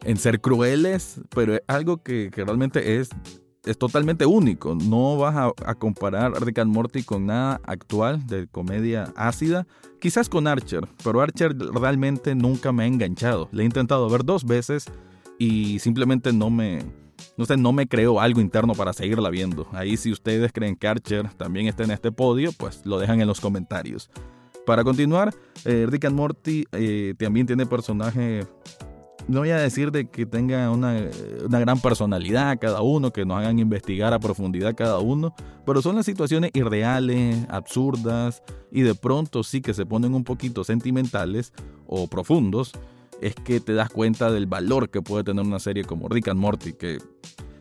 en 0.02 0.16
ser 0.16 0.40
crueles, 0.40 1.20
pero 1.32 1.54
es 1.54 1.60
algo 1.68 2.02
que, 2.02 2.28
realmente 2.34 2.98
es, 2.98 3.10
es 3.64 3.78
totalmente 3.78 4.26
único. 4.26 4.74
No 4.74 5.16
vas 5.16 5.36
a, 5.36 5.52
a, 5.64 5.76
comparar 5.76 6.32
Rick 6.42 6.58
and 6.58 6.74
Morty 6.74 7.04
con 7.04 7.26
nada 7.26 7.60
actual 7.66 8.26
de 8.26 8.48
comedia 8.48 9.12
ácida. 9.14 9.64
Quizás 10.00 10.28
con 10.28 10.48
Archer, 10.48 10.88
pero 11.04 11.20
Archer 11.20 11.56
realmente 11.56 12.34
nunca 12.34 12.72
me 12.72 12.82
ha 12.82 12.86
enganchado. 12.86 13.48
Le 13.52 13.62
he 13.62 13.66
intentado 13.66 14.10
ver 14.10 14.24
dos 14.24 14.44
veces 14.44 14.86
y 15.38 15.78
simplemente 15.78 16.32
no 16.32 16.50
me, 16.50 16.80
sé, 17.44 17.56
no 17.56 17.72
me 17.72 17.86
creo 17.86 18.20
algo 18.20 18.40
interno 18.40 18.74
para 18.74 18.92
seguirla 18.92 19.30
viendo. 19.30 19.66
Ahí 19.72 19.96
si 19.96 20.12
ustedes 20.12 20.52
creen 20.52 20.76
que 20.76 20.88
Archer 20.88 21.28
también 21.34 21.66
está 21.66 21.84
en 21.84 21.90
este 21.90 22.12
podio, 22.12 22.50
pues 22.52 22.84
lo 22.84 22.98
dejan 22.98 23.20
en 23.20 23.26
los 23.26 23.40
comentarios. 23.40 24.10
Para 24.66 24.84
continuar, 24.84 25.34
eh, 25.64 25.86
Rick 25.88 26.04
and 26.04 26.16
Morty 26.16 26.64
eh, 26.72 27.14
también 27.18 27.46
tiene 27.46 27.66
personaje, 27.66 28.46
no 29.26 29.40
voy 29.40 29.50
a 29.50 29.56
decir 29.56 29.90
de 29.90 30.08
que 30.08 30.26
tenga 30.26 30.70
una, 30.70 31.08
una, 31.44 31.58
gran 31.60 31.80
personalidad 31.80 32.58
cada 32.60 32.82
uno, 32.82 33.10
que 33.10 33.24
nos 33.24 33.38
hagan 33.38 33.58
investigar 33.58 34.12
a 34.12 34.18
profundidad 34.18 34.74
cada 34.74 34.98
uno, 34.98 35.34
pero 35.64 35.82
son 35.82 35.96
las 35.96 36.06
situaciones 36.06 36.50
irreales, 36.54 37.46
absurdas 37.48 38.42
y 38.70 38.82
de 38.82 38.94
pronto 38.94 39.42
sí 39.42 39.60
que 39.60 39.74
se 39.74 39.86
ponen 39.86 40.14
un 40.14 40.24
poquito 40.24 40.62
sentimentales 40.62 41.52
o 41.86 42.06
profundos 42.06 42.72
es 43.20 43.34
que 43.34 43.60
te 43.60 43.74
das 43.74 43.90
cuenta 43.90 44.30
del 44.30 44.46
valor 44.46 44.90
que 44.90 45.02
puede 45.02 45.24
tener 45.24 45.44
una 45.44 45.58
serie 45.58 45.84
como 45.84 46.08
Rick 46.08 46.28
and 46.28 46.40
Morty, 46.40 46.72
que 46.72 46.98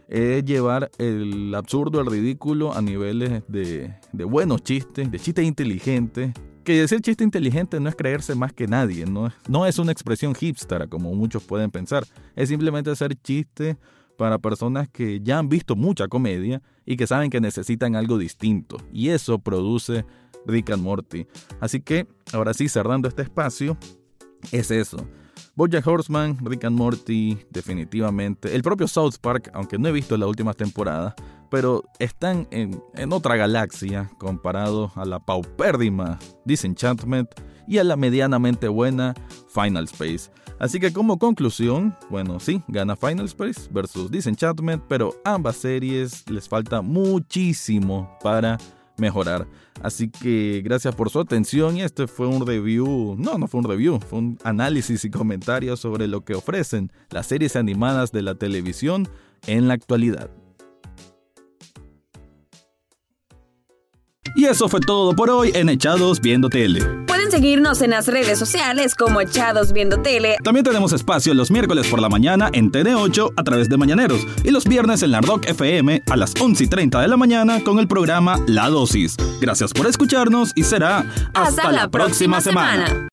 es 0.08 0.43
llevar 0.43 0.89
el 0.98 1.54
absurdo, 1.54 2.02
el 2.02 2.08
ridículo 2.08 2.74
a 2.74 2.82
niveles 2.82 3.43
de, 3.48 3.93
buenos 4.12 4.63
chistes, 4.63 5.12
de 5.12 5.19
chistes 5.19 5.45
inteligentes. 5.45 6.34
Que 6.63 6.82
decir 6.82 7.02
chiste 7.02 7.24
inteligente 7.24 7.80
no 7.80 7.89
es 7.89 7.95
creerse 7.95 8.36
más 8.36 8.54
que 8.54 8.67
nadie, 8.67 9.06
no 9.06 9.65
es, 9.65 9.80
una 9.80 9.91
expresión 9.91 10.36
hipster 10.36 10.88
como 10.88 11.13
muchos 11.15 11.43
pueden 11.43 11.72
pensar, 11.72 12.06
es 12.36 12.50
simplemente 12.50 12.91
hacer 12.91 13.15
chistes 13.15 13.78
para 14.17 14.38
personas 14.38 14.89
que 14.89 15.19
ya 15.22 15.39
han 15.39 15.48
visto 15.48 15.76
mucha 15.76 16.08
comedia 16.08 16.62
y 16.86 16.98
que 16.98 17.08
saben 17.08 17.30
que 17.30 17.39
necesitan 17.39 17.95
algo 17.95 18.17
distinto. 18.17 18.78
Y 18.91 19.10
eso 19.10 19.39
produce 19.39 20.06
Rick 20.45 20.72
and 20.72 20.84
Morty. 20.84 21.26
Así 21.60 21.80
que, 21.82 22.08
ahora 22.34 22.54
sí, 22.54 22.67
cerrando 22.67 23.08
este 23.08 23.22
espacio, 23.22 23.78
es 24.52 24.72
eso. 24.72 25.08
Bojack 25.56 25.86
Horseman, 25.86 26.38
Rick 26.43 26.65
and 26.65 26.78
Morty, 26.78 27.38
definitivamente. 27.49 28.56
El 28.56 28.62
propio 28.62 28.88
South 28.88 29.15
Park, 29.21 29.52
aunque 29.54 29.78
no 29.78 29.88
he 29.88 29.91
visto 29.91 30.17
la 30.17 30.28
última 30.28 30.54
temporada, 30.54 31.15
pero 31.49 31.84
están 31.99 32.47
en, 32.52 32.82
otra 33.12 33.36
galaxia 33.36 34.10
comparado 34.17 34.91
a 34.95 35.06
la 35.06 35.19
paupérrima 35.19 36.19
Disenchantment 36.45 37.30
y 37.67 37.78
a 37.78 37.84
la 37.84 37.95
medianamente 37.95 38.67
buena 38.67 39.13
Final 39.49 39.86
Space. 39.86 40.32
Así 40.60 40.80
que 40.80 40.91
como 40.91 41.17
conclusión, 41.17 41.95
bueno, 42.10 42.39
sí, 42.39 42.62
gana 42.67 42.95
Final 42.95 43.25
Space 43.25 43.69
versus 43.71 44.12
Disenchantment, 44.12 44.84
pero 44.88 45.15
ambas 45.23 45.56
series 45.56 46.30
les 46.30 46.49
falta 46.49 46.82
muchísimo 46.82 48.17
para 48.21 48.58
mejorar. 49.00 49.48
Así 49.82 50.10
que 50.10 50.62
gracias 50.64 50.96
por 50.96 51.10
su 51.10 51.20
atención 51.20 51.78
y 51.78 51.82
este 51.82 52.08
fue 52.08 52.28
un 52.28 52.46
review, 52.46 53.16
no, 53.18 53.38
no 53.38 53.48
fue 53.48 53.60
un 53.60 53.68
review, 53.68 54.00
fue 54.00 54.20
un 54.20 54.38
análisis 54.44 55.06
y 55.06 55.10
comentarios 55.10 55.80
sobre 55.80 56.08
lo 56.08 56.22
que 56.22 56.36
ofrecen 56.36 56.92
las 57.10 57.28
series 57.28 57.56
animadas 57.56 58.12
de 58.12 58.22
la 58.22 58.36
televisión 58.36 59.08
en 59.48 59.68
la 59.68 59.74
actualidad. 59.76 60.30
Y 64.36 64.46
eso 64.46 64.70
fue 64.70 64.80
todo 64.80 65.16
por 65.16 65.30
hoy 65.30 65.52
en 65.56 65.70
Echados 65.70 66.22
Viendo 66.22 66.50
Tele. 66.50 67.09
Pueden 67.30 67.44
seguirnos 67.44 67.84
en 67.84 67.92
las 67.92 68.08
redes 68.08 68.39
sociales 68.39 68.96
como 68.96 69.22
Echados 69.22 69.72
Viendo 69.72 70.02
Tele. 70.02 70.38
También 70.44 70.63
tenemos 70.63 70.94
espacio 70.94 71.32
los 71.36 71.52
miércoles 71.52 71.86
por 71.88 72.02
la 72.02 72.10
mañana 72.10 72.50
en 72.54 72.72
TN8 72.72 73.34
a 73.36 73.44
través 73.44 73.70
de 73.70 73.78
Mañaneros 73.78 74.26
y 74.44 74.50
los 74.50 74.65
viernes 74.65 75.04
en 75.04 75.12
la 75.12 75.22
Rock 75.22 75.48
FM 75.48 76.02
a 76.10 76.18
las 76.18 76.34
11 76.42 76.63
y 76.63 76.68
30 76.68 77.02
de 77.02 77.08
la 77.08 77.18
mañana 77.18 77.63
con 77.63 77.78
el 77.78 77.88
programa 77.88 78.39
La 78.48 78.70
Dosis. 78.70 79.15
Gracias 79.39 79.74
por 79.74 79.86
escucharnos 79.86 80.54
y 80.56 80.63
será 80.63 81.06
hasta, 81.36 81.72
la, 81.72 81.88
próxima, 81.89 82.42
semana. 82.42 83.09